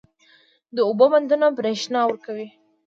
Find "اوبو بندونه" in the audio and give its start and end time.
0.87-1.47